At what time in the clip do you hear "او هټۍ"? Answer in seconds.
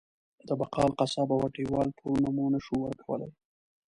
1.33-1.65